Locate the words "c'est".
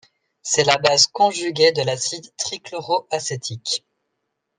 0.41-0.63